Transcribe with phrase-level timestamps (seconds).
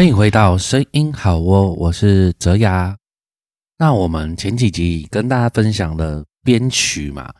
[0.00, 2.96] 欢迎回到声音好窝，我是泽雅。
[3.76, 7.30] 那我们前几集跟大家分享了编曲嘛，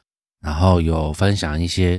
[0.43, 1.99] 然后有分享一些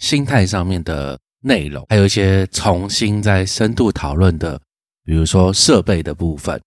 [0.00, 4.60] 心态上面的内容，还有一些重新在深度讨论的，
[5.02, 6.60] 比如说设备的部分。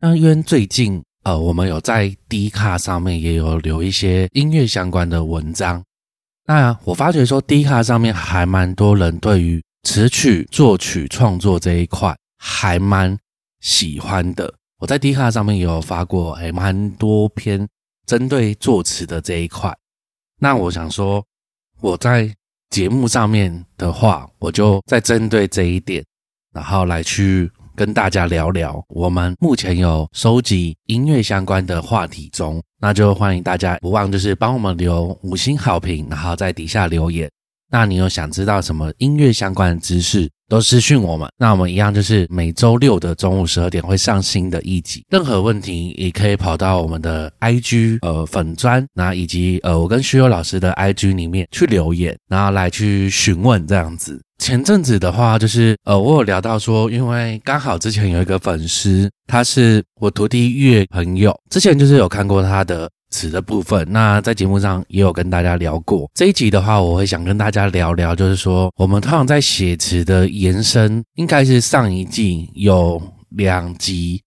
[0.00, 5.84] 那因为最近呃，我们有在 D 卡上面也有留一些音乐相关的文章。
[6.46, 13.18] 那我发觉说 D 卡上面还蛮多人对于词曲作曲创作这一块还蛮
[13.60, 14.54] 喜欢的。
[14.78, 17.68] 我在 D 卡上面也有发过，还蛮多篇
[18.06, 19.76] 针对作词的这一块。
[20.40, 21.24] 那我想说，
[21.80, 22.32] 我在
[22.70, 26.04] 节目上面的话，我就在针对这一点，
[26.52, 28.80] 然后来去跟大家聊聊。
[28.88, 37.28] 我们目前有收集音乐相关的话题中，那就欢迎大家不忘就是帮我们留五星好评，然后在底下留言。
[37.70, 40.28] 那你有想知道什么音乐相关的知识？
[40.48, 45.04] 都私讯我们，那我们一样就是每周六的中午十二点会上新的一集。
[45.10, 54.18] 任何问题也可以跑到我们的 IG 呃粉砖，那以及呃我跟徐友老师的 IG 里面去留言，然后来去询问这样子。
[54.38, 62.88] 前阵子的话，就是呃我有聊到说，因为刚好之前有一个粉丝，他是我徒弟乐朋友，之前就是有看过他的。
[63.10, 66.10] 词的部分，那在节目上也有跟大家聊过。
[66.14, 74.22] 这一集的话，我会想跟大家聊聊，就是说我们通常在写词的延伸，应该是上一季有两集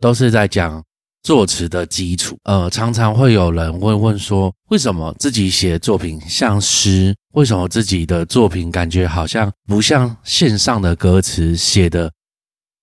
[0.00, 0.82] 都是在讲
[1.22, 2.36] 作词的基础。
[2.44, 7.14] 呃，常常会有人会问说，为什么自己写作品像诗？
[7.32, 12.12] 为什么自己的作品感觉好像不像线上的歌词写的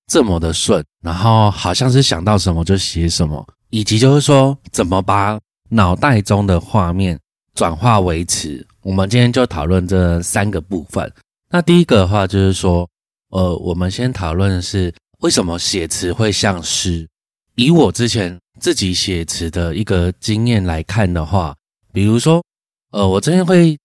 [0.07, 0.83] 这么的顺？
[1.01, 3.47] 然后好像是想到什么就写什么。
[3.71, 7.17] 以及就是说，怎么把脑袋中的画面
[7.55, 8.65] 转化为词？
[8.83, 11.11] 我们今天就讨论这三个部分。
[11.49, 12.87] 那第一个的话就是说，
[13.29, 17.07] 呃，我们先讨论的是为什么写词会像诗。
[17.55, 21.55] 以我之前自己写词的一个经验来看的话，
[21.93, 22.43] 比如说，
[22.91, 23.77] 呃，我这边会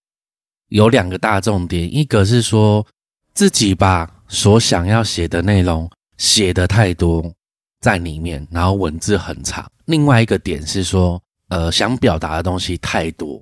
[0.67, 2.85] 有两个大重点，一个是说
[3.33, 7.33] 自己把所想要写的内容写的太多。
[7.79, 9.69] 在里面，然后文字很长。
[9.85, 13.41] 另外一个点是说，呃，想表达的东西太多。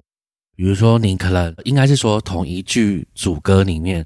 [0.56, 4.06] 比如说，你可能应该是说，同一句主歌里面，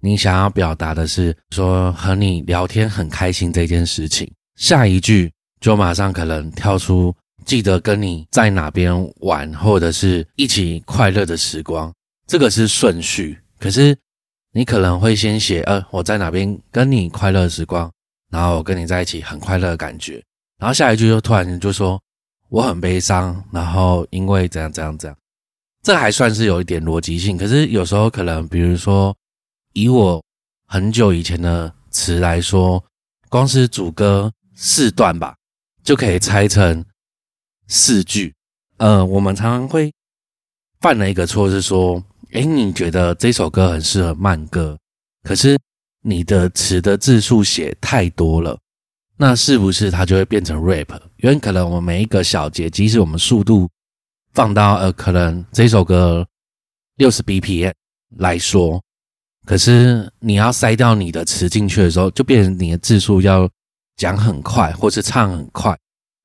[0.00, 11.92] 你想要表达的是说和你聊天很开心这件事情，下一句就马上可能跳出记得跟你在哪边玩，或者是一起快乐的时光。
[12.26, 13.38] 这个是顺序。
[13.58, 13.96] 可是
[14.52, 17.90] 你可能会先写，呃，我在哪边跟你快乐时光。
[18.30, 20.22] 然后我跟你在一起很快乐的感觉，
[20.58, 22.00] 然后下一句就突然就说
[22.48, 25.16] 我很悲伤，然后因为怎样怎样怎样，
[25.82, 27.36] 这还算是有一点逻辑性。
[27.36, 29.16] 可是有时候可能，比如说
[29.74, 30.22] 以我
[30.66, 32.82] 很久以前的词来说，
[33.28, 35.36] 光是主歌四段吧，
[35.84, 36.84] 就可以拆成
[37.68, 38.34] 四句。
[38.78, 39.92] 呃，我们常常会
[40.80, 44.76] 犯了一个错，是说，诶，你觉得这首歌很适合慢歌，
[45.22, 45.56] 可是。
[46.08, 48.56] 你的词的字数写太多了，
[49.16, 50.86] 那是不是它就会变成 rap？
[51.16, 53.68] 因为可能我们每一个小节，即使我们速度
[54.32, 56.24] 放到呃，可能这首歌
[56.98, 57.72] 六十 bpm
[58.18, 58.80] 来说，
[59.44, 63.50] 可是你要塞掉你的词进去的时候，就变成你的字数要
[63.96, 65.76] 讲很快，或是唱很快，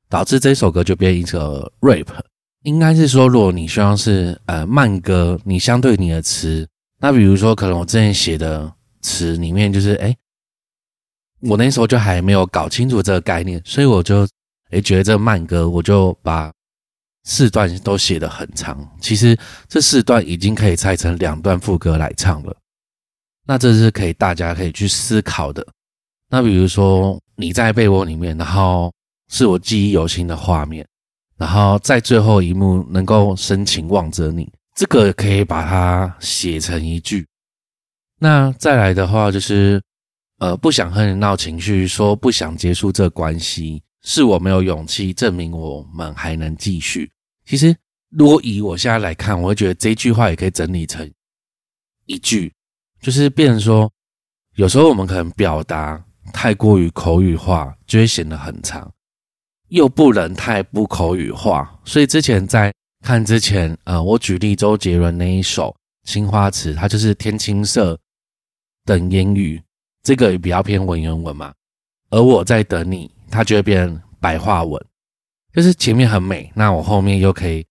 [0.07, 2.05] 导致这首歌就变一个 rap。
[2.61, 6.67] 应该是说，如果你希望是呃慢歌，你相对你的词，
[6.99, 8.71] 那比如说可能我之前写的。
[9.01, 10.15] 词里面就是哎，
[11.41, 14.27] 我那时候就还没有搞清楚这个概念，所以我就
[14.69, 16.51] 哎觉得这慢歌，我就把
[17.23, 18.87] 四段都写得很长。
[18.99, 22.55] 其实这四段已经可以拆成两段副歌来唱了。
[23.45, 25.65] 那这是可以大家可以去思考的。
[26.29, 28.93] 那比如说你在被窝里面，然后
[29.29, 30.87] 是我记忆犹新的画面，
[31.37, 37.27] 然后在最后一幕能够深情望着你，这个可以把它写成一句。
[38.23, 39.81] 那再来的话就是，
[40.37, 47.11] 呃，不想和你闹情绪，说不想结束这关系，是我没有勇气证明我们还能继续。
[47.47, 47.75] 其实，
[48.11, 51.11] 如果以我现在来看，我会觉得这句话也可以整理成
[52.05, 52.53] 一句，
[53.01, 53.91] 就是变成说，
[54.53, 55.99] 有时候我们可能表达
[56.31, 58.87] 太过于口语化，就会显得很长，
[59.69, 61.75] 又不能太不口语化。
[61.85, 62.71] 所以之前在
[63.03, 65.75] 看之前，呃，我举例周杰伦那一首
[66.07, 67.97] 《青花瓷》，它就是天青色。
[68.85, 69.61] 等烟雨，
[70.03, 71.53] 这个也比较偏文言文嘛，
[72.09, 74.83] 而我在等你，它就会变白话文，
[75.53, 77.65] 就是前面很美，那我后面又可以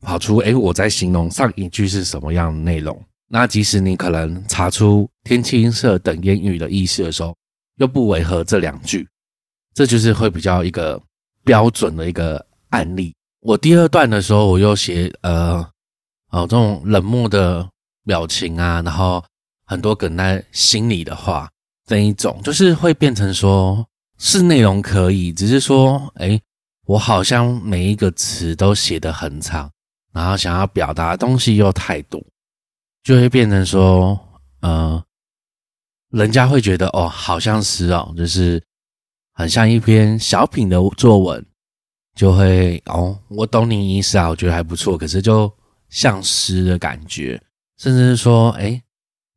[0.00, 3.00] 跑出，哎，我在形容上一句是什么样的内容。
[3.28, 7.34] 那即使你可能查出天青色等烟雨的意思的时候，
[7.76, 9.08] 又不违和这两句，
[9.72, 11.00] 这就是会比较一个
[11.42, 13.14] 标准的一个案例。
[13.40, 15.66] 我第二段的时候，我又写呃
[16.30, 17.66] 哦这种冷漠的
[18.04, 19.24] 表情啊，然后
[19.72, 21.50] 很多梗在心里的话，
[21.86, 23.86] 这一种就是会变成说
[24.18, 26.40] 是内容可以，只是说哎，
[26.86, 29.70] 我好像每一个词都写得很长，
[30.12, 32.22] 然后想要表达的东西又太多，
[33.02, 34.18] 就会变成说
[34.60, 35.02] 呃。
[36.10, 38.62] 人家会觉得哦，好像是哦，就是
[39.32, 41.42] 很像一篇小品的作文，
[42.14, 44.98] 就会哦，我懂你意思啊，我觉得还不错。
[44.98, 45.50] 可是就
[45.88, 47.42] 像诗的感觉，
[47.78, 48.78] 甚至是说，哎，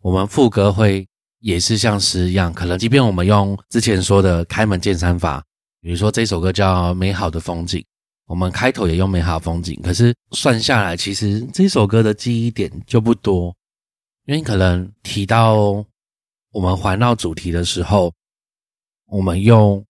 [0.05, 1.03] 我们副歌会
[1.39, 5.43] 也是像诗一样，可能即便我们用之前说的开门见山法，
[5.81, 7.79] 比如说这首歌叫《美好的风景》，
[8.27, 13.51] 我们开头也用美好风景，可是算下来，其实这首歌的记忆点就不多，
[14.27, 15.83] 因为可能提到。
[16.51, 18.13] 我们环绕主题的时候，
[19.07, 19.83] 我们用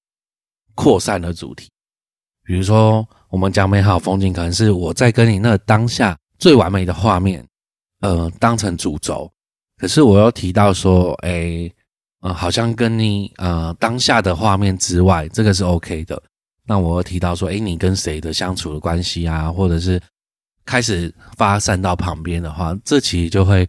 [0.74, 1.70] 扩散的主题，
[2.44, 7.46] 比如说我们讲美好风景，可能是我在跟你那当下最完美的画面，
[8.00, 9.32] 呃，当成主轴。
[9.78, 11.70] 可是我又提到说，哎，
[12.22, 16.22] 呃，好像跟你呃当下的画面之外，这个是 OK 的。
[16.66, 20.02] 那我又提到说，哎，你跟谁的相处的关系啊，或者是
[20.66, 23.68] 开始发散到旁边的话，这其实就会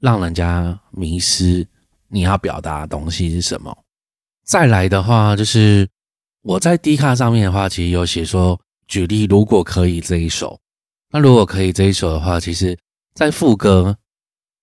[0.00, 1.66] 让人家迷失。
[2.12, 3.76] 你要表达的东西是什么？
[4.44, 5.88] 再来的话，就是
[6.42, 10.58] 我在 D 卡上面的话，其实有写说，举例如果可以这一首，
[11.12, 12.76] 那如果可以这一首的话，其实
[13.14, 13.96] 在副歌，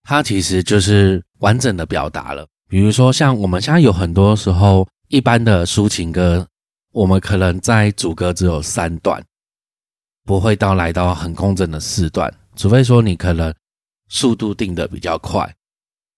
[0.09, 2.47] 它其实就是完整的表达了。
[2.69, 6.47] 比如说，像我们现在有很多时候一般的抒情歌，
[6.93, 9.21] 我们可能在主歌只有三段，
[10.23, 13.53] 不会到来到很工整的四段，除非说你可能
[14.07, 15.53] 速度定的比较快。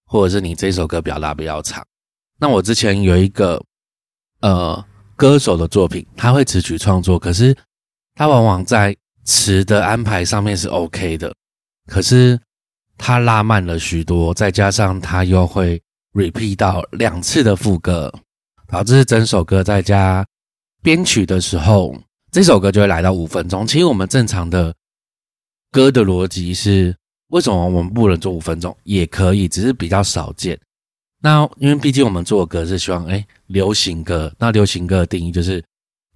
[0.06, 1.86] 或者是你这首歌表达比较长，
[2.40, 3.64] 那我之前有一个
[4.42, 4.84] 呃
[5.16, 7.56] 歌手的作品，他会词曲创作，可是
[8.16, 11.32] 他往往在词的安排上面是 OK 的，
[11.86, 12.40] 可是
[13.00, 15.82] 他拉慢了许多，再加上他又会
[16.14, 18.14] repeat 到两次的副歌，
[18.68, 20.24] 导致整首歌在加
[20.84, 21.96] 编曲的时候，
[22.32, 23.66] 这首歌就会来到五分钟。
[23.66, 24.72] 其实我们正常的
[25.72, 26.96] 歌的逻辑是。
[27.30, 28.76] 为什么我们不能做五分钟？
[28.82, 30.60] 也可以，只是比较少见。
[31.22, 34.34] 那因为毕竟我们做歌是希望，哎，流行歌。
[34.40, 35.64] 那流行歌的定义就是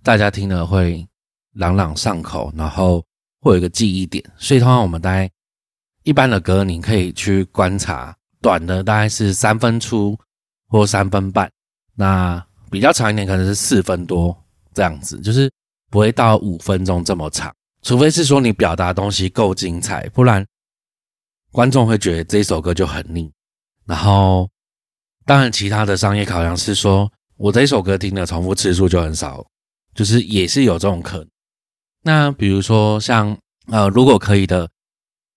[0.01, 1.07] 大家听了会
[1.53, 3.05] 朗朗上口，然后
[3.41, 4.25] 会有一个记忆点。
[4.37, 5.29] 所以通常我们大概
[6.03, 10.17] 一般的歌，你可以去观察，短的大概是三分出
[10.67, 11.49] 或三分半，
[11.95, 14.37] 那比较长一点可能是四分多
[14.73, 15.51] 这样子，就是
[15.89, 17.53] 不会到五分钟这么长。
[17.81, 20.45] 除非是说你表达东西够精彩，不然。
[21.51, 23.31] 观众会觉得这首歌就很腻，
[23.85, 24.49] 然后
[25.23, 29.45] 当然其他的商业考量是说，我这一首歌听的重复次数就很少，
[29.93, 31.27] 就是也是有这种可能。
[32.01, 34.67] 那比如说像呃，如果可以的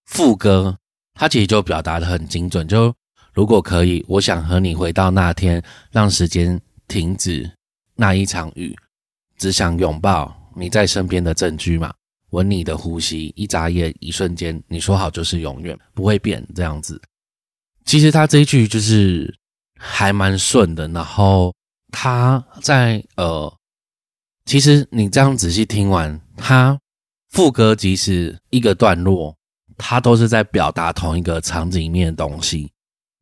[0.06, 0.76] 副歌，
[1.14, 2.94] 它其实就表达的很精准，就
[3.32, 7.50] 如果可以，我想和你回到那天，让时间停止
[7.94, 8.74] 那一场雨，
[9.36, 11.92] 只想拥抱你在身边的证据嘛。
[12.30, 17.00] 闻你的呼吸，一眨眼，一瞬间，你说好就是永远不会变这样子。
[17.84, 19.32] 其实他这一句就是
[19.78, 21.54] 还蛮顺的，然后
[21.92, 23.52] 他在呃，
[24.44, 26.78] 其实你这样仔细听完，他
[27.30, 29.35] 副歌即使一个段落，
[29.78, 32.70] 他都是在表达同一个场景里面的东西，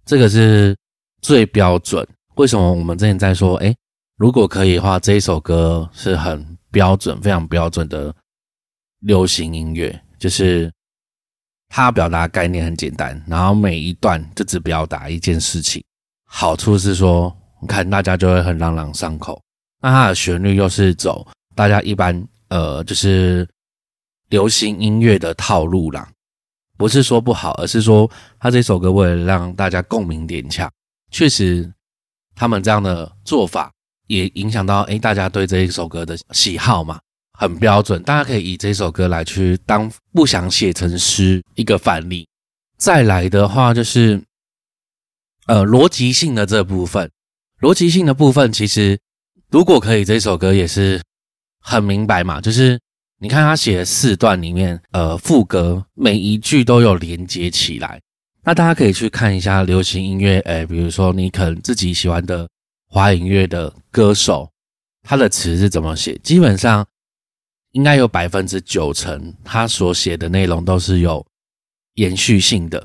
[0.04, 0.76] 这个是
[1.22, 2.06] 最标准。
[2.34, 3.74] 为什么我们之前在说，哎，
[4.16, 8.14] 如果可以的话，这一首歌是很标准、非常标准的。
[9.00, 10.72] 流行音乐就是
[11.68, 15.84] 它表达概念很简单，然后每一段就只表达一件事情。
[16.24, 17.30] 好处是说，
[17.60, 19.38] 你看大家就会很朗朗上口。
[19.82, 23.46] 那它的旋律又是走大家一般呃，就是
[24.30, 26.10] 流行音乐的套路啦。
[26.76, 30.70] 不是说不好，而是说他这首歌为了让大家共鸣点强，
[31.10, 31.72] 确实
[32.34, 33.72] 他们这样的做法
[34.06, 36.98] 也影响到诶大家对这一首歌的喜好嘛。
[37.36, 42.28] 很标准，大家可以以这首歌来去当不想写成诗一个范例。
[42.76, 44.22] 再来的话，就是
[45.46, 47.10] 呃逻辑性的这部分，
[47.60, 48.96] 逻辑性的部分其实
[49.50, 51.02] 如果可以，这首歌也是
[51.58, 52.40] 很明白嘛。
[52.40, 52.80] 就是
[53.18, 58.00] 你看他写的四段里面，呃副歌每一句都有连接起来。
[58.42, 62.48] 那大家可以去看一下流行音乐，哎，比如说你可能自己喜欢的
[62.88, 64.50] 华语音乐的歌手，
[65.02, 66.86] 他的词是怎么写，基本上。
[67.72, 71.26] 应该有百分之九成，他所写的内容都是有
[71.94, 72.80] 延续性的。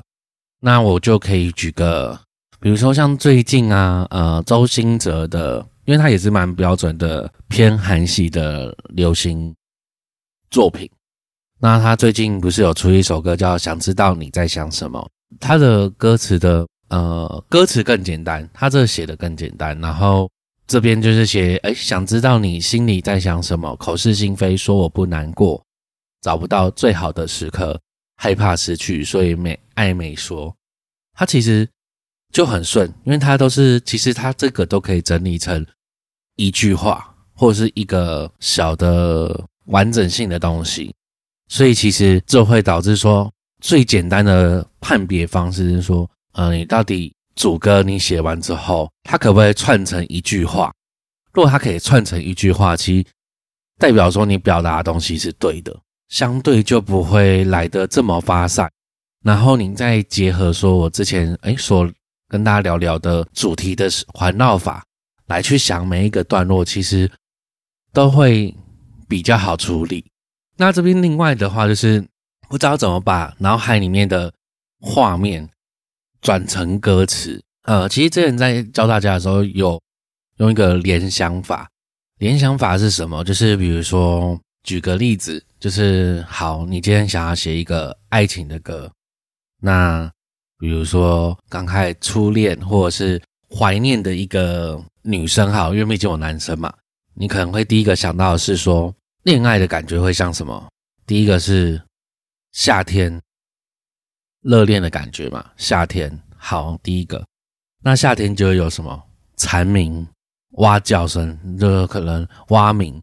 [0.58, 2.20] 那我就可以举个
[2.58, 9.54] 比如说像最近啊，呃，周兴哲的，因为他也是蛮标准的偏韩系的流行
[10.50, 10.90] 作品。
[11.58, 14.98] 那他最近不是有出一首歌叫《想知道你在想什么》？
[15.38, 19.78] 他的歌词的呃歌词更简单，他这写的更简单。
[19.80, 20.30] 然后
[20.66, 25.62] 这边就是写，哎，想知道你心里在想什么，口是心非，说我不难过，
[26.22, 27.78] 找不到最好的时刻，
[28.16, 30.54] 害怕失去，所以没爱没说。
[31.12, 31.68] 他其实
[32.32, 35.66] 就很顺，因为他都是其实他这个都可以整理成
[36.36, 40.94] 一句话或者是一个小的完整性的东西。
[41.48, 43.28] 所以其实这会导致说，
[43.60, 50.72] 最简单的判别方式是说，呃，你到底主歌你写完之后，它可不可以串成一句话？
[51.32, 53.06] 如果它可以串成一句话，其实
[53.78, 55.76] 代表说你表达的东西是对的，
[56.08, 58.70] 相对就不会来的这么发散。
[59.24, 61.90] 然后您再结合说我之前哎所
[62.28, 64.84] 跟大家聊聊的主题的环绕法
[65.26, 67.10] 来去想每一个段落，其实
[67.92, 68.54] 都会
[69.10, 70.06] 比较好处理。
[70.56, 72.00] 那这边另外的话，就是
[72.48, 74.32] 不知道怎么把脑海里面的
[74.80, 75.48] 画面
[76.20, 77.42] 转成歌词。
[77.64, 79.80] 呃，其实之前在教大家的时候，有
[80.36, 81.68] 用一个联想法。
[82.18, 83.24] 联想法是什么？
[83.24, 88.88] 就是比如说，举个例子，就是好，你今天想要写一个爱情的歌，
[89.60, 90.08] 那
[90.58, 96.72] 比如说刚开始初恋或者是怀念的一个女生，好，因为毕竟有男生嘛，
[97.14, 98.94] 你可能会第一个想到的是说。
[99.22, 100.68] 恋爱的感觉会像什么？
[101.06, 101.80] 第一个是
[102.52, 103.20] 夏天
[104.40, 105.44] 热恋的感觉嘛？
[105.58, 107.22] 夏天好，第一个，
[107.82, 109.02] 那夏天就会有什么
[109.36, 110.06] 蝉鸣、
[110.52, 112.98] 蛙叫声，就可能蛙鸣，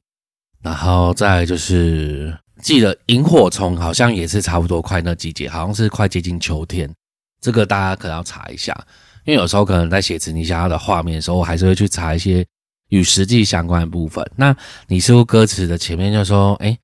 [0.64, 6.92] 然后再就是记得萤火虫，好像也是差不多快那季节，好像是快接近秋天。
[7.40, 8.76] 这个大家可能要查一下，
[9.24, 12.44] 因为有时候可能在写词你想要的画面的时候，我还是会去查一些。
[12.90, 14.56] 与实际相关的部分，那
[14.88, 16.78] 你似乎歌词的前面就说，哎，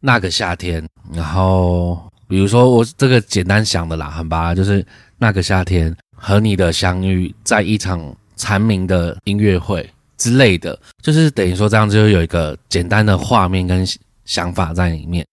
[0.00, 4.84] 那个夏天，然后比如说我这个简单想的啦，很吧，就是
[5.18, 13.86] 那个夏天和你的相遇，在一场蝉鸣的音乐会之类的，就是等于说这样就有一个简单的画面跟
[14.24, 15.26] 想法在里面。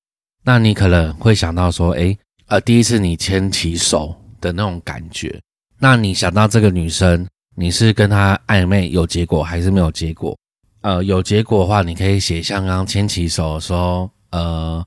[0.43, 5.39] 那你可能会想到说，哎，呃，第一次你牵起手的那种感觉，
[5.79, 7.25] 那你想到这个女生。
[7.55, 10.37] 你是跟他暧昧有结果还是没有结果？
[10.81, 14.83] 呃，有结果的话，你可以写像刚牵起手的时候，呃，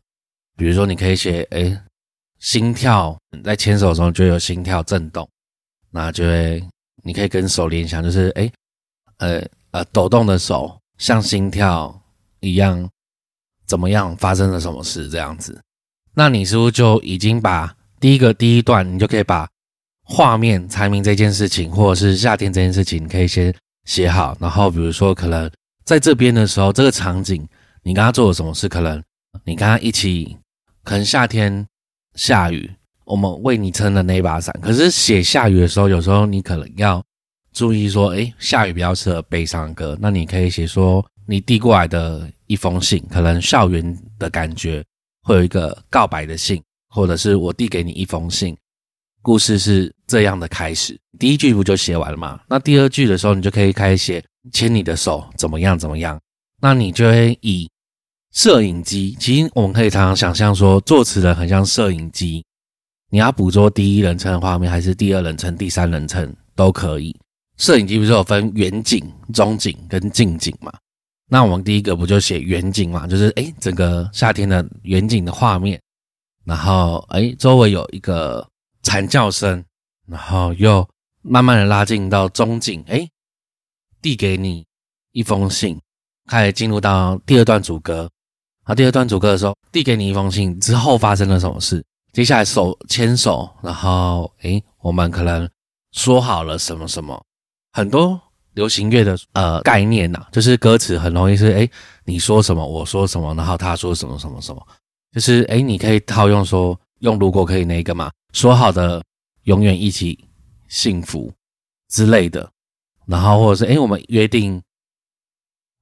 [0.57, 1.79] 比如说你可以写，哎，
[2.41, 5.29] 心跳在牵手的时候就有心跳震动，
[5.91, 6.63] 那就会
[7.03, 8.51] 你可以跟手联想，就是哎，
[9.19, 11.95] 呃呃，抖动的手像心跳
[12.41, 12.89] 一样，
[13.67, 15.61] 怎么样发生了什么事这样子？
[16.15, 19.49] 那你是不是就已经把第一个第一段，你就可以把。
[20.05, 23.53] 画面蝉鸣这件事情，或者是夏天这件事情，你可以先
[23.87, 24.37] 写好。
[24.39, 25.51] 然后，比如说，可能
[25.85, 27.47] 在这边的时候，这个场景，
[27.83, 28.69] 你跟他做了什么事？
[28.69, 29.03] 可能
[29.45, 30.37] 你跟他一起，
[30.85, 31.67] 可能夏天
[32.15, 32.71] 下雨，
[33.07, 34.55] 我们为你撑的那把伞。
[34.61, 37.03] 可是写下雨的时候，有时候你可能要
[37.53, 39.97] 注意说，诶，下雨比较适合悲伤歌。
[40.01, 44.85] 那你可以写说，你递过来的一封信，可能校园的感觉，
[45.23, 48.55] 会有一个告白的信，或者是我递给你一封信。
[49.25, 52.39] 故事是这样的开始，第一句不就写完了吗？
[52.47, 56.21] 那第二句的时候，你就可以开始写牵你的手怎么样怎么样。
[56.61, 57.67] 那你就会以
[58.33, 62.45] 摄影机，其实我们可以常常想象说，作词人很像摄影机，
[63.09, 67.17] 你要捕捉第一人称的画面，还是第二人称、第三人称都可以。
[67.57, 70.71] 摄影机不是有分远景、中景跟近景嘛？
[71.31, 73.07] 那我们第一个不就写远景嘛？
[73.07, 75.81] 就是诶整个夏天的远景的画面，
[76.45, 78.47] 然后诶周围有一个。
[78.85, 79.65] 惨叫声，
[80.07, 80.89] 然后又
[81.23, 83.09] 慢慢的拉近到中景，哎，
[84.01, 84.65] 递给你
[85.13, 85.81] 一封信，
[86.29, 88.09] 开始进入到第二段主歌。
[88.65, 91.85] 啊，第二段主歌的时候，递给你一封信之后发生了什么事？
[92.13, 95.49] 接下来手牵手，然后哎，我们可能
[95.93, 97.21] 说好了什么什么，
[97.73, 98.21] 很多
[98.53, 101.69] 流行乐的呃概念呐，就是歌词很容易是哎，
[102.05, 104.67] 你说什么我说什么，然后他说什么什么什么，
[105.13, 108.11] 就是哎，你可以套用说用如果可以那个嘛。
[108.35, 109.03] 说好的
[109.45, 110.29] 永远一起
[110.69, 111.33] 幸福
[111.89, 112.51] 之类的，
[113.07, 114.61] 然后或者是哎，我们约定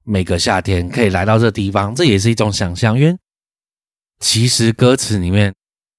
[0.03, 2.97] 每个夏天可以来到这地方，这也是一种想象。
[2.97, 3.17] 因为
[4.19, 5.51] 其实歌词里面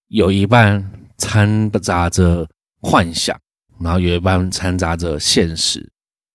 [0.07, 2.49] 有一半掺杂着
[2.81, 3.37] 幻想，
[3.81, 5.91] 然后有一半掺杂着现实。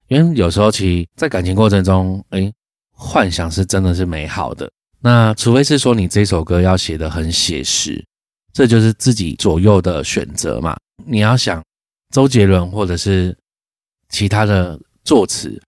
[0.09, 2.51] 因为有时候其实在感情过程中，哎，
[2.91, 4.69] 幻想是真的是美好的。
[4.99, 8.05] 那除非是说你这首歌要写的很写实。
[8.53, 10.77] 这就是自己左右的选择嘛。
[11.05, 11.63] 你要想
[12.13, 13.35] 周杰伦或者是
[14.09, 15.61] 其他的作词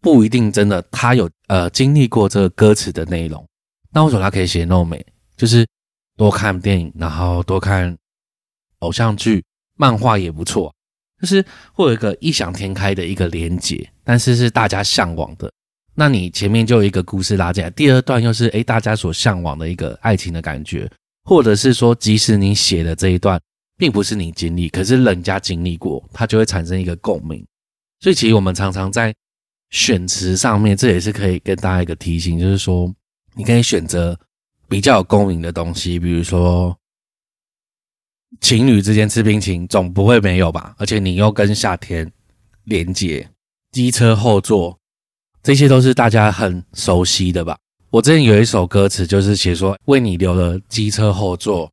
[0.00, 3.44] 不一定真的他有呃经历过这个歌词的内容，
[3.90, 5.04] 那为什么他可以写那么美？
[5.36, 5.66] 就是
[6.16, 7.96] 多看电影，然后多看
[8.78, 9.44] 偶像剧、
[9.76, 10.72] 漫画也不错，
[11.20, 15.52] 就是会有一个异想天开的一个连结，但是是大家向往的。
[15.94, 20.90] 那你前面就有一个故事拉进来，第二段又是诶大家所向往的一个爱情的感觉，
[21.26, 23.38] 或者是说，即使你写的这一段
[23.76, 27.44] 并不是你经历，可是人家经历过，它就会产生一个共鸣。
[27.98, 29.12] 所以其实我们常常在
[29.70, 32.94] 选词上面，这也是可以跟大家一个提醒，就是说
[33.34, 34.18] 你可以选择
[34.68, 36.78] 比较有共鸣的东西，比如说
[38.40, 40.76] 情侣之间吃冰淇淋总不会没有吧？
[40.78, 42.10] 而且你又跟夏天
[42.64, 43.28] 连接，
[43.72, 44.78] 机车后座。
[45.42, 47.56] 这些都是大家很熟悉的吧？
[47.90, 51.70] 我之前有一首歌词，就是写说为你留了机车后座，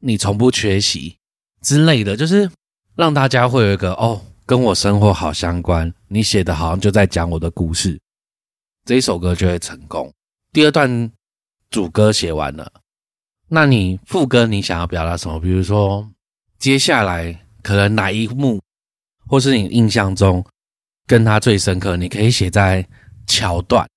[0.00, 1.16] 你从不缺席
[1.60, 2.50] 之类的，就是
[2.96, 5.92] 让大家会有一个哦，跟我生活好相关。
[6.08, 8.00] 你写的好像就在讲我的故事，
[8.84, 10.12] 这一首歌就会成功。
[10.52, 11.10] 第二段
[11.70, 12.72] 主歌写完了，
[13.48, 15.38] 那你副歌你想要表达什么？
[15.38, 16.08] 比如说
[16.58, 18.60] 接下来可能哪一幕，
[19.26, 20.44] 或是你印象中
[21.06, 22.86] 跟他最深刻，你可以写在。
[23.24, 23.88] 桥段，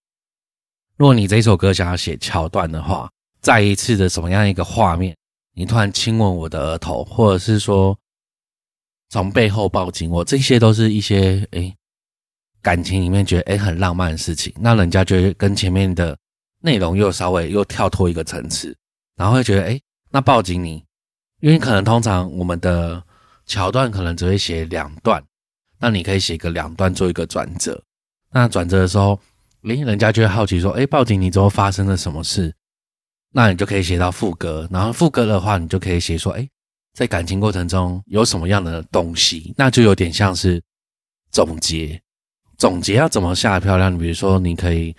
[0.97, 3.09] 如果你这首歌想要写桥段的话，
[3.41, 5.15] 再一次的什么样一个画面？
[5.53, 7.97] 你突然亲吻我的额头，或者是说
[9.09, 11.75] 从背后抱紧我，这些都是一些诶
[12.61, 14.53] 感情里面觉得诶很浪漫的事情。
[14.57, 16.17] 那人家觉得跟前面的
[16.61, 18.75] 内容又稍微又跳脱一个层次，
[19.15, 20.83] 然后会觉得诶那抱紧你，
[21.41, 23.03] 因为可能通常我们的
[23.45, 25.21] 桥段可能只会写两段，
[25.77, 27.81] 那你可以写个两段做一个转折。
[28.31, 29.19] 那转折的时候，
[29.67, 32.53] 诶，人家就会好奇说：“诶，报警你之后发生了什么事？”
[33.33, 36.49] 那你就可以写到副歌，然后副歌的话，你就可以写说：“诶，
[36.93, 40.61] 在感情过程中有什么样的东西？”那就有点像是
[41.31, 41.99] 总结。
[42.57, 43.97] 总结要怎么下漂亮？
[43.97, 44.95] 比如说，你可以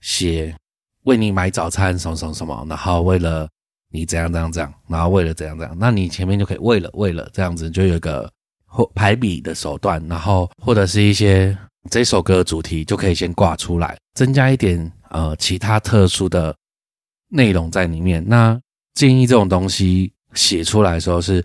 [0.00, 0.54] 写
[1.02, 3.48] 为你买早餐什么什么什么，然后为了
[3.90, 8.30] 你怎样怎样怎样，然后为了怎样怎样，那你前面就可以为了为了这样子，就有一个
[8.66, 11.56] 或排比的手段，然后或者是一些。
[11.90, 16.54] 这首歌主题就可以先挂出来，增加一点呃其他特殊的
[17.28, 18.24] 内容在里面。
[18.26, 18.58] 那
[18.94, 21.44] 建议这种东西写出来的时候是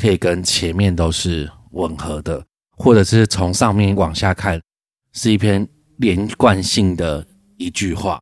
[0.00, 2.44] 可以跟前面都是吻合的，
[2.76, 4.60] 或者是从上面往下看
[5.12, 8.20] 是一篇连贯性的一句话，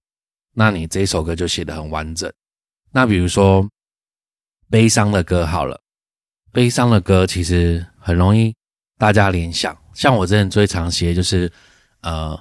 [0.54, 2.32] 那你这首歌就写得很完整。
[2.92, 3.68] 那比如说
[4.70, 5.80] 悲伤的歌好了，
[6.52, 8.54] 悲伤的歌其实很容易
[8.98, 9.76] 大家联想。
[9.96, 11.50] 像我之前最常写就是，
[12.02, 12.38] 呃，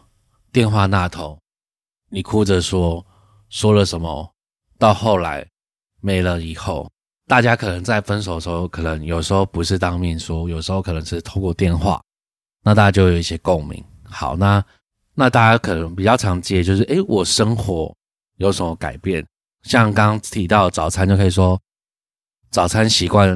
[0.52, 1.40] 电话那头，
[2.10, 3.04] 你哭着说
[3.48, 4.30] 说了什么，
[4.78, 5.48] 到后来
[6.02, 6.92] 没了以后，
[7.28, 12.04] 大家可能在分手的时候，可能有时候不是当面说，有时候可能是透过电话，
[12.62, 13.82] 那大家就有一些共鸣。
[14.04, 14.62] 好，那
[15.14, 17.96] 那大家可能比较常接就是，诶，我生活
[18.36, 19.26] 有什么改变？
[19.64, 21.58] 像刚刚提到早餐，就可以说
[22.50, 23.34] 早餐习惯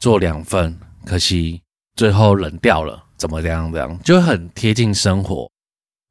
[0.00, 1.62] 做两份，可惜。
[1.98, 3.72] 最后冷掉了，怎么这样？
[3.72, 5.50] 这样就很贴近生活。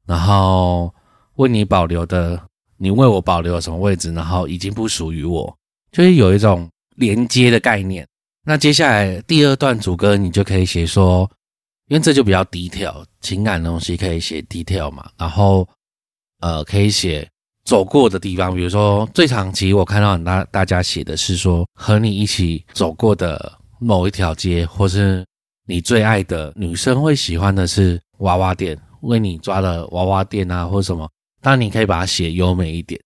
[0.06, 0.94] 然后
[1.36, 2.38] 为你保留的，
[2.76, 4.12] 你为我保留了什么位置？
[4.12, 5.56] 然后已经不属于我，
[5.90, 8.06] 就是有一种连接的概念。
[8.44, 11.26] 那接下来第二段主歌，你就可以写说，
[11.86, 15.10] 因为这就比较低调，情感的东西可以写低调嘛。
[15.16, 15.66] 然后
[16.40, 17.26] 呃，可以写
[17.64, 25.24] 走过的地方，比如说最长期我看到很大大家写的是说和你一起走过的某一条街，或是。
[25.68, 31.06] 你最爱的女生会喜欢的是娃娃店，为你抓的娃娃店啊，或什么？
[31.42, 32.98] 当你可以把它写优美一点，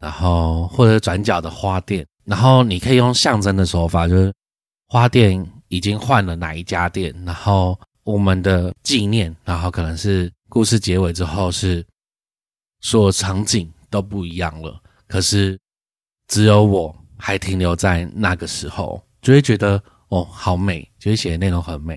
[0.00, 4.34] 然后或者转角的花店，然后你可以用象征的手法，就是
[4.88, 11.86] 花店已经换了哪一家店，然后我们的纪念，然后可能是故事结尾之后是
[12.80, 14.76] 所有场景都不一样了，
[15.06, 15.56] 可是
[16.26, 21.96] 只有我还停留在那个时候，就会觉得哦，好美，就会写的内容很美。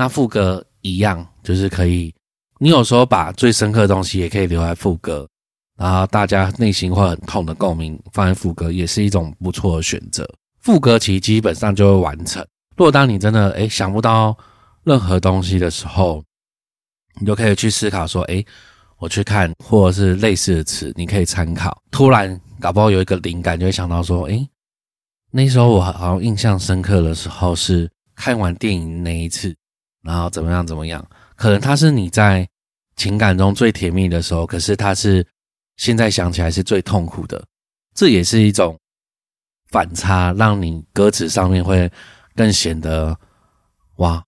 [0.00, 2.10] 那副歌一样，就是可以，
[2.58, 5.28] 你有时候把最深刻的东西也可以留在副歌，
[5.76, 10.26] 然后大家内心会很痛的共鸣放在副歌，也是一种不错的选择。
[10.60, 12.42] 副歌其实基本上就会完成。
[12.78, 14.34] 如果当你真的诶想不到
[14.84, 16.24] 任何东西的时候，
[17.20, 18.42] 你就可以去思考说，诶，
[18.96, 21.78] 我去看或者是类似的词，你可以参考。
[21.90, 24.48] 突然搞不好有一个灵感，就会想到说，诶，
[25.30, 29.54] 那时候我好像印象深刻的时候是看完电影那一次。
[30.02, 30.66] 然后怎么样？
[30.66, 31.06] 怎么样？
[31.36, 32.48] 可能他是你在
[32.96, 35.26] 情感中最甜蜜的时候，可是他是
[35.76, 37.42] 现在想起来是最痛苦的。
[37.94, 38.78] 这也是一种
[39.70, 41.90] 反差，让你歌词上面会
[42.34, 43.16] 更显得
[43.96, 44.22] 哇，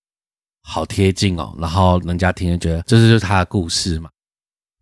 [0.63, 4.11] 好贴近哦，然后人家听就觉得这就是他的故事嘛。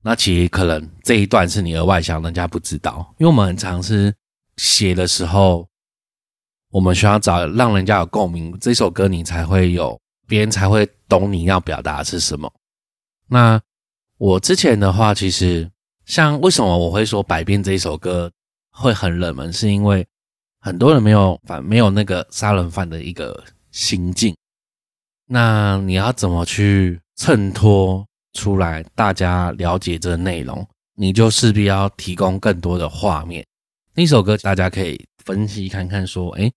[0.02, 4.14] 那其实可能这一段是你额外想，人家不知道，因为我们很常是
[4.56, 5.68] 写的时候，
[6.70, 12.50] 我们需要找让人家有共鸣，这首歌你才会有别人才会懂你要表达的是什么。
[13.26, 13.60] 那
[14.16, 15.68] 我之前的话，其实
[16.06, 18.30] 像为什么我会说《百变》这一首歌
[18.70, 20.06] 会很冷门，是因为
[20.60, 24.34] 很多人没有反没有那个杀人犯的一个心境。
[25.26, 28.06] 那你要怎么去衬托？
[28.34, 30.64] 出来，大家了解这个内容，
[30.94, 33.44] 你就势必要提供更多的画面。
[33.92, 36.48] 那首歌大家可以分析看看，说，哎，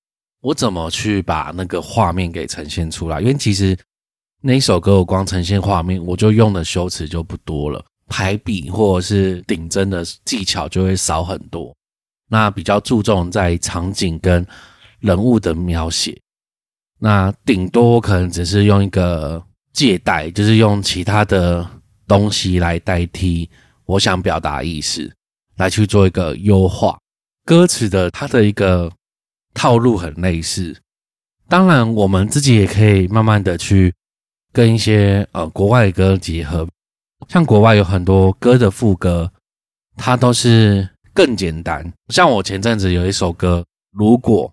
[0.44, 3.22] 我怎么去把那个画面给呈现出来？
[3.22, 3.78] 因为其实
[4.42, 11.74] 那一首歌我光呈现画面，我就用的修辞就不多了，排比或者是顶针的技巧就会少很多。
[12.30, 14.46] 那比较注重在场景跟
[15.00, 16.20] 人物的描写，
[17.00, 19.42] 那顶多可能只是用一个。
[19.74, 21.68] 借代就是用其他的
[22.08, 23.50] 东西来代替
[23.86, 25.12] 我想表达意思，
[25.58, 26.96] 来去做一个优化。
[27.44, 28.92] 歌词的它的一个
[29.54, 30.76] 套路很类似，
[31.48, 33.94] 当然我们自己也可以慢慢的去
[34.52, 36.68] 跟一些呃国外的歌结合，
[37.30, 39.32] 像国外有很多歌的副歌，
[39.96, 41.94] 它都是更简单。
[42.10, 44.52] 像我前阵子有一首歌，如果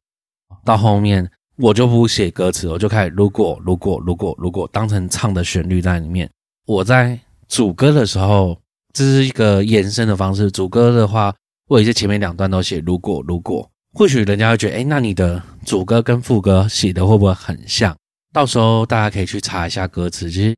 [0.65, 1.31] 到后面。
[1.63, 6.27] 我就不写歌词，我就开始如果如果如果如果当成唱的旋律在里面。
[6.65, 8.59] 我在主歌的时候，
[8.95, 10.51] 这是一个延伸的方式。
[10.51, 11.35] 主歌的话，
[11.69, 17.97] 我也是前面两段都写如果如果，或许人家会觉得，哎，那你的主歌跟副歌写的会不会很像？
[18.33, 20.31] 到时候大家可以去查一下歌词。
[20.31, 20.57] 其实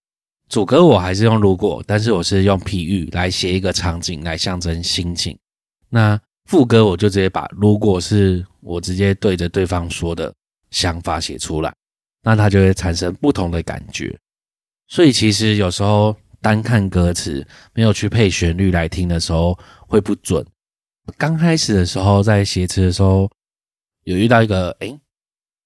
[0.48, 5.36] 主歌我还是用如果，但是我是用譬喻来写一个场景来象征心情。
[5.88, 10.32] 那副歌我就直接把如果是我直接对着对方说的。
[10.72, 11.70] 想法写出来，
[12.22, 14.18] 那它就会产生不同的感觉。
[14.88, 19.54] 所以其实有时候单看歌词，没有去配旋律来听的时候
[19.86, 20.42] 会不准。
[21.16, 23.30] 刚开始的时候在写词的时候，
[24.04, 24.98] 有遇到一个诶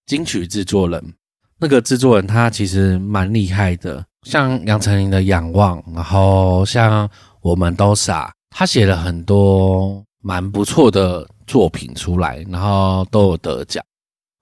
[0.06, 1.14] 金曲制作人，
[1.58, 7.08] 那个制作人他其实蛮厉害的，像杨丞琳的《仰望》，然后像
[7.40, 13.84] 我们都傻，他写了很多蛮不错的作品出来，然后都有得奖。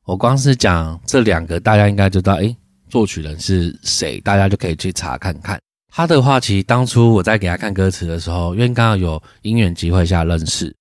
[0.07, 2.57] 我光是讲这两个，大家应该知道，诶，
[2.88, 5.59] 作曲人是谁，大家就可以去查看看。
[5.88, 10.74] 他的话，其实当初我在给他看歌词的时候，因为刚好有因缘机会下认识，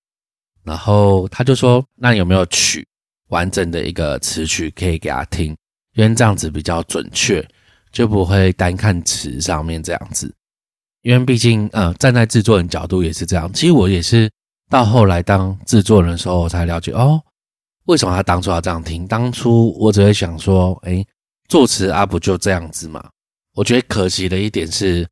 [0.63, 2.87] 然后他就说，那你有没有曲
[3.29, 5.55] 完整的一个词曲可以给他听？
[5.95, 7.45] 因为这样子比较准确，
[7.91, 10.33] 就不会单看词上面这样子。
[11.01, 13.51] 因为毕竟，呃，站在制作人角度也是这样。
[13.53, 14.31] 其实我也是
[14.69, 17.21] 到后来当制作人的时候，我才了解哦。
[17.85, 19.05] 为什么他当初要这样听？
[19.05, 21.05] 当初我只会想说，哎，
[21.49, 23.03] 作词啊，不就这样子嘛？
[23.53, 25.05] 我觉得可惜的一点是，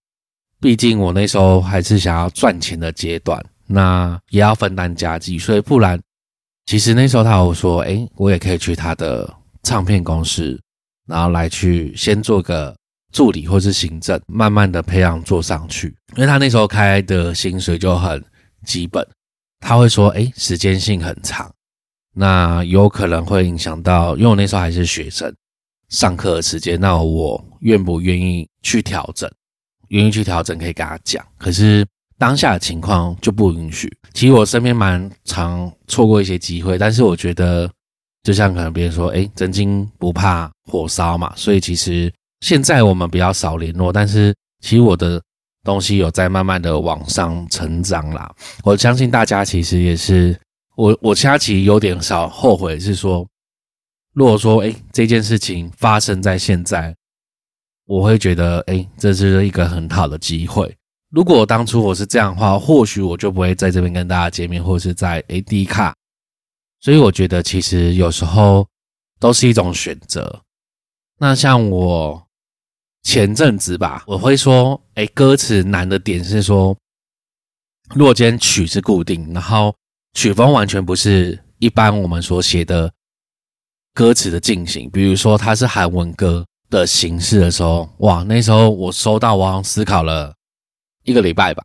[0.61, 5.99] 毕竟我那时候还是想要赚钱的阶段，那也要分担家计，所以不然，
[6.65, 9.31] 其实那时候他有说，哎，我也可以去他的
[9.63, 10.59] 唱片公司，
[11.07, 12.75] 然后来去先做个
[13.11, 15.95] 助理或是行政，慢慢的培养做上去。
[16.15, 18.23] 因为他那时候开的薪水就很
[18.65, 19.05] 基本，
[19.59, 21.51] 他会说，哎，时间性很长。
[22.13, 25.33] 那有可能会影响到，因为我那时候还是学生，
[25.87, 29.31] 上课的时间，那我愿不愿意去调整？
[29.87, 31.25] 愿意去调整，可以跟他讲。
[31.37, 31.85] 可是
[32.21, 33.91] 当下的情况就不允许。
[34.13, 37.67] 其实我身边蛮常错过一些机会，但是我觉得，
[38.21, 41.33] 就像可能别人说，哎，真金不怕火烧嘛。
[41.35, 45.19] 所以其实现在我们比较少联络，但是其实我的
[45.63, 48.31] 东西有在慢慢的往上成长啦。
[48.63, 50.39] 我相信大家其实也是。
[50.75, 53.27] 我我其实有点少后悔，是说，
[54.13, 56.95] 如果说哎这件事情发生在现在，
[57.87, 60.75] 我会觉得哎这是一个很好的机会。
[61.11, 65.93] 如果当初我是这样的话，或许我就不会在这边跟大家见面，或是在 A D 卡。
[66.79, 68.67] 所以我觉得其实有时候
[69.19, 70.41] 都是一种选择。
[71.19, 72.25] 那像我
[73.03, 76.75] 前阵子吧，我会说哎歌词难的点是说，
[77.93, 79.75] 若间曲是固定，然后。
[80.13, 82.91] 曲风完全不是一般我们所写的
[83.93, 90.35] 歌词的进行，比如说它是韩文歌的形式的时候，哇，那时候我收到，我思考了
[91.03, 91.63] 一个礼拜吧。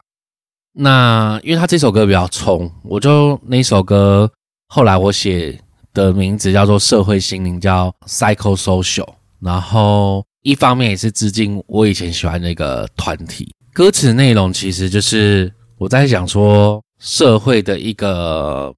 [0.72, 4.30] 那因为他这首歌比较冲，我就那首歌
[4.68, 5.58] 后来我写
[5.94, 9.08] 的名字叫做《社会心灵》，叫 Psycho Social。
[9.40, 13.54] 然后一方面也是致敬我以前喜欢那个团体。
[13.72, 16.82] 歌词内容其实就是我在讲说。
[16.98, 18.74] 社会的一个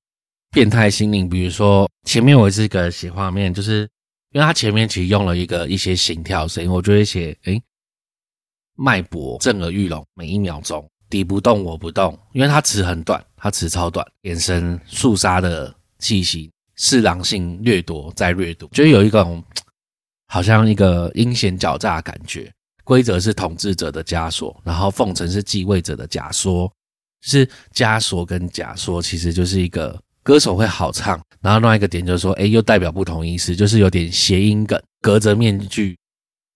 [0.51, 3.89] 变态心灵，比如说前面我是一个写画面，就是
[4.33, 7.63] 因为他前面其实用了一个一些心跳声音，我就会写哎，
[8.79, 19.43] 脉搏震耳欲聋，每一秒钟，敌不动我不动，因为他词很短，他词超短，眼神肃杀的气息，侍郎性掠夺再掠夺，就有一种
[20.29, 22.51] 好像一个阴险狡诈的感觉。
[22.85, 26.73] 规则是统治者的枷锁，然后奉承是继位者的假说，
[27.21, 35.99] 是枷锁跟假说，其实就是一个歌手会好唱，然后另外一个点就是说，哎，又代表不同意思，就是有点谐音梗，隔着面具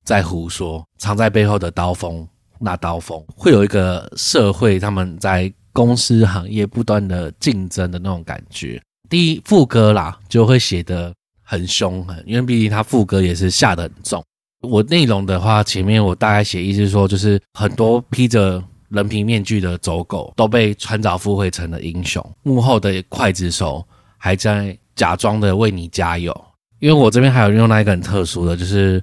[0.05, 2.27] 在胡说，藏在背后的刀锋，
[2.59, 8.81] 那刀锋会有一个社会他们在公司行业不断的竞争的那种感觉。
[9.09, 11.13] 第一副歌啦，就会写得
[11.43, 14.23] 很凶狠，因为毕竟他副歌也是下得很重。
[14.63, 23.85] 我内容的话，前面我大概写意思说，就是很多披着人皮面具的走狗都被穿凿附会成了英雄，幕后的刽子手
[24.19, 26.33] 还在假装的为你加油。
[26.79, 29.03] 因为我这边还有用到一个很特殊的，就是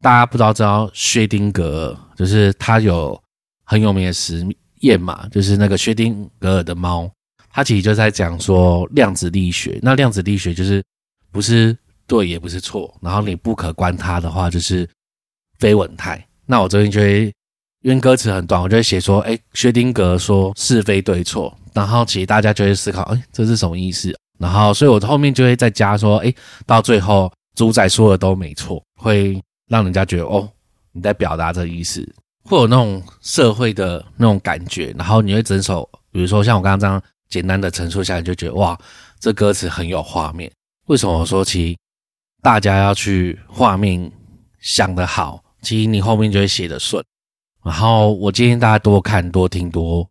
[0.00, 3.20] 大家不知道知道薛丁格，就是他有
[3.64, 4.46] 很有名的实
[4.80, 7.10] 验嘛，就是那个薛丁格的猫，
[7.52, 9.78] 他其实就在讲说量子力学。
[9.82, 10.82] 那量子力学就是
[11.30, 11.76] 不是？
[12.06, 12.92] 对，也不是错。
[13.00, 14.88] 然后你不可观它的话，就是
[15.60, 16.26] 非稳态。
[16.44, 17.32] 那我这边就会，
[17.82, 21.56] 因为歌词很短，我就会写说：哎，薛丁格说是非对错。
[21.72, 24.12] 然后其实大家就会思考：哎，这是什么意思？
[24.40, 26.34] 然后，所以我后面就会再加说：哎，
[26.66, 30.46] 到最后主宰说的都没错，会让人家觉得哦，
[30.92, 32.06] 你在表达这意思，
[32.42, 34.94] 会有那种社会的那种感觉。
[34.98, 38.78] 然后你会整首，比如说像我刚刚这样简单的陈述下来，就觉得哇，
[39.18, 40.50] 这歌词很有画面。
[40.88, 41.78] 为什么我说其实？
[42.42, 44.10] 大家要去画面
[44.60, 47.04] 想得好，其实你后面就会写得顺。
[47.62, 50.08] 然后我建议大家多看、多听、多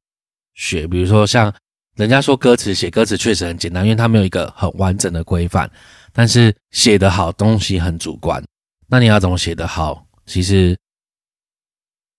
[0.54, 0.88] 学。
[0.88, 1.52] 比如说像
[1.96, 5.68] 人家说歌词写歌词确实很简单，因为它没有一个很完整的规范。
[6.14, 8.44] 但是写得好东西很主观，
[8.90, 10.06] 那你要怎么写得好？
[10.26, 10.78] 其实，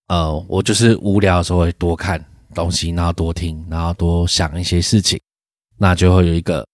[0.08, 5.20] 呃，我就是无聊的时候会多看东西，然后多听，然后多想一些事情，
[5.76, 6.66] 那就会有一个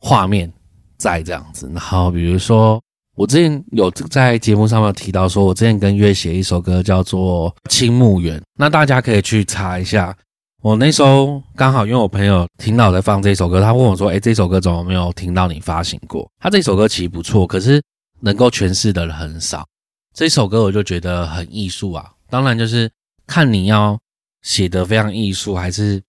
[0.00, 0.52] 画面。
[0.98, 2.80] 在这样子，然后比如说，
[3.16, 10.16] 我之前有在节目上面提到，说我之前跟月写一首歌叫做《青木园》，那大家可以去查一下。
[10.62, 17.82] 我那时候刚好因为我朋友听到我在放这首歌，他问我说：“哎，这首歌怎么没有听到你发行过？”他这首歌其实不错，可是
[18.22, 19.66] 能够诠释的人很少。
[20.14, 22.90] 这首歌我就觉得很艺术啊，当然就是
[23.26, 23.98] 看你要
[24.42, 26.02] 写的非常艺术，还是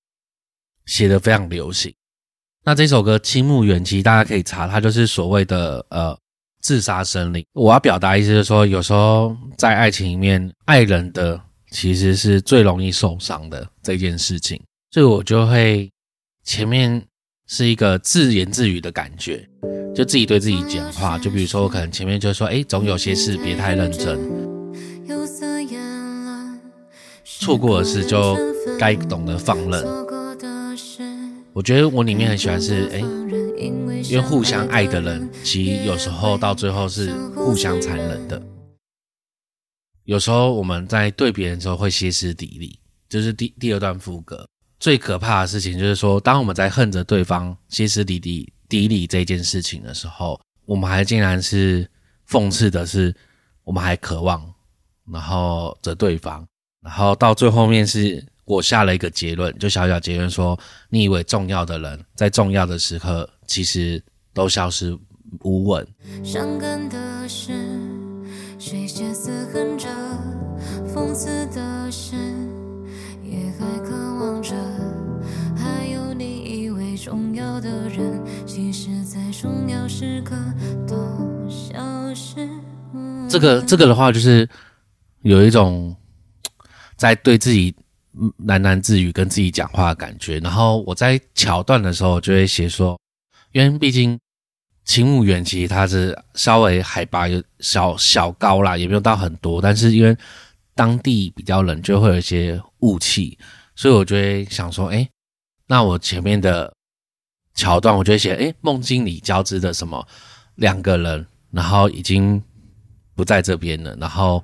[0.86, 1.94] 写的非常流行。
[2.66, 6.18] 那这首歌《青木原》其实大家可以查，它就是所谓的呃
[6.62, 7.46] 自杀森林。
[7.54, 11.40] 我要表达意思是说，有时候在爱情里面，爱人的
[11.72, 15.92] 其实是最容易受伤的这件事情，所以我就会
[16.44, 17.06] 前面
[17.56, 19.48] 是一个自言自语的感觉，
[19.94, 21.20] 就自己对自己讲话。
[21.20, 24.18] 就比如说，我可能前面就说：“哎，总有些事别太认真，
[27.24, 28.36] 错过的事就
[28.80, 29.86] 该懂得放任。”
[31.54, 32.98] 我觉得我里面很喜欢是，哎，
[33.60, 38.42] 因为互相爱的人，其实有时候到最后是互相残忍的。
[40.06, 44.44] 有时候我们在对别人的时候会歇斯底里，就是第第二段副歌
[44.84, 51.90] 最可怕的事情，就是说，当我们在恨着对方歇斯底里底里这件事情的时候，我们还竟然是
[52.28, 53.16] 讽刺的是，
[53.64, 54.44] 我们还渴望，
[55.10, 56.46] 然后着对方，
[56.82, 58.22] 然后到最后面是。
[58.46, 64.94] 我下了一个结论，就小小结论说：你以为重要的人在重要的时刻，其实都消失
[65.44, 65.88] 无闻。
[66.26, 67.54] 伤感的是，
[68.60, 69.88] 谁歇斯恨着；
[70.94, 72.18] 讽刺的是，
[73.34, 74.54] 也还渴望着。
[75.58, 80.36] 还有你以为重要的人，其实在重要时刻
[80.88, 80.96] 都
[81.50, 82.48] 消失。
[83.28, 84.48] 这个这个的话，就是
[85.24, 85.96] 有一种
[86.96, 87.76] 在对自己。
[88.46, 92.96] 喃喃自语跟自己讲话的感觉，然后我在桥段的时候就会写说，
[93.54, 94.20] 因为毕竟
[94.86, 100.16] 青木原其实它是稍微海拔有小小高啦，也没有到很多，但是因为
[100.76, 103.38] 当地比较冷，就会有一些雾气，
[103.76, 105.10] 所以我就会想说，哎，
[105.68, 106.72] 那我前面的
[107.56, 110.08] 桥段我就会写，哎，梦境里交织的什么
[110.56, 112.44] 两个人，然后已经
[113.16, 114.44] 不在这边了，然后。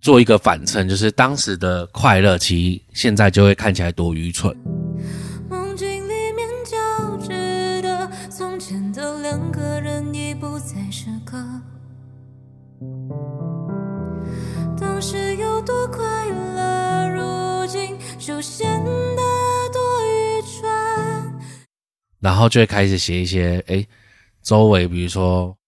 [0.00, 4.56] 做一个反衬，就是当时的快乐，其实现在就会看起来多愚蠢。
[5.50, 11.36] 梦境里面交织的从前的两个人已不再是个，
[14.80, 16.19] 当时有多快，
[18.30, 18.92] 就显得
[19.72, 20.70] 多愚蠢。
[22.20, 23.84] 然后就会开始写一些，哎，
[24.40, 25.58] 周围比如说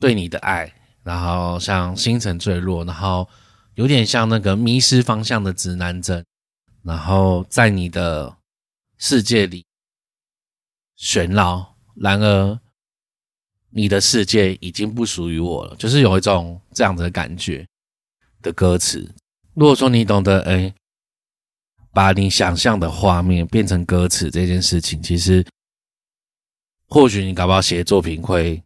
[0.00, 3.28] 对你的爱，然后像星辰坠落，然后
[3.76, 6.26] 有点像那个迷失方向的指南针，
[6.82, 8.38] 然后在你的
[8.98, 9.64] 世界里
[10.96, 11.76] 旋绕。
[11.94, 12.58] 然而，
[13.70, 17.64] 你的世界已经不属于我了，就是有一种这样子的感觉
[18.42, 19.14] 的歌词。
[19.54, 20.74] 如果说你懂得，哎，
[21.96, 25.42] 把你想象的画面变成歌词这件事情，其实
[26.90, 28.62] 或许你搞不好写作品会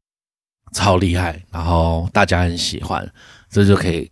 [0.73, 3.09] 超厉害，然后大家很喜欢，
[3.49, 4.11] 这就可以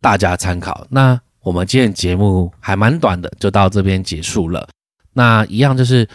[0.00, 0.86] 大家参考。
[0.88, 4.66] 那我们今天节目还蛮短的，就到这边结束了。
[5.12, 6.08] 那一样就是。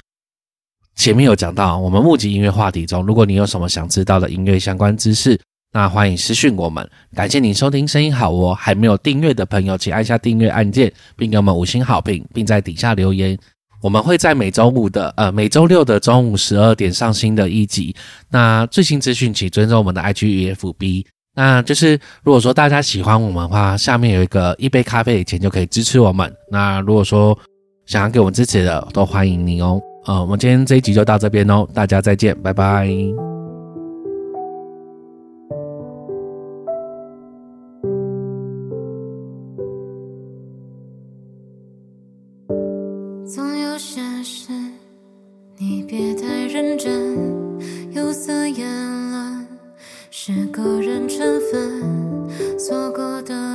[0.95, 5.39] 前面有讲到，我们募集音乐话题中，如果你有什么想知道的音乐相关知识，
[5.71, 6.89] 那欢迎私讯我们。
[7.13, 13.37] 感谢您收听声音好哦，还没有订阅的朋友，请按下订阅按键，并给我们五星好评，并在底下留言。
[13.81, 17.95] 我们会在每周五的呃每周六的中午十二点上新的一集。
[18.29, 21.05] 那最新资讯请尊重我们的 IG 与 FB。
[21.35, 26.33] 那就是如果说大家喜欢我们的话，下面有一个一杯咖啡的钱就可以支持我们。
[26.51, 27.37] 那如果说
[27.85, 29.79] 想要给我们支持的，都欢迎您哦。
[30.05, 32.89] 呃，我们今天这一集就到这边喽，大家再见，拜拜。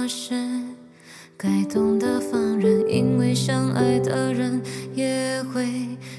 [0.04, 0.34] 过的事
[1.34, 4.60] 该懂得放任，因为相爱的人
[4.94, 5.66] 也会。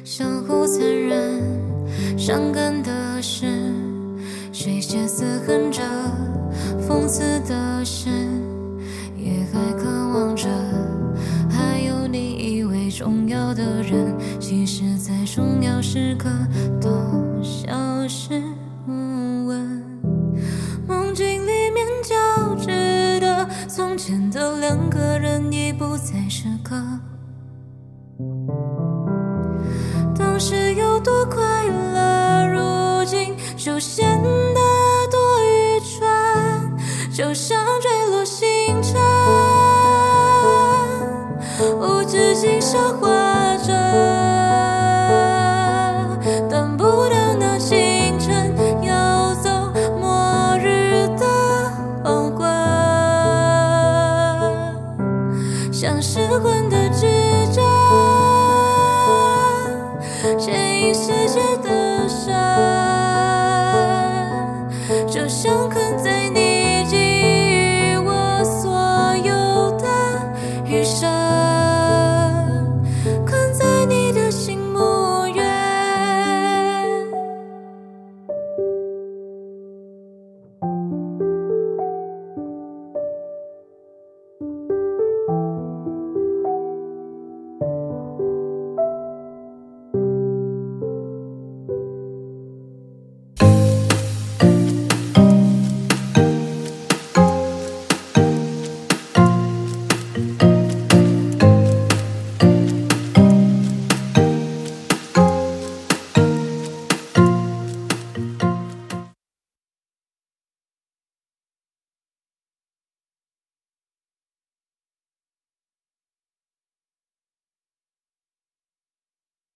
[0.04, 1.40] 相互残忍，
[2.18, 3.46] 伤感的是
[4.52, 5.84] 谁先死恨着，
[6.88, 8.10] 讽刺的是
[9.16, 10.48] 也还渴望着。
[11.48, 16.28] 还有你以为重要的人，其实在重要时刻
[16.82, 16.90] 都
[24.36, 26.76] 的两个人，已不再是个。
[30.14, 31.42] 当时有多快
[31.94, 34.60] 乐，如今就显得
[35.10, 36.78] 多愚蠢，
[37.14, 37.65] 就像
[60.94, 61.85] 世界的。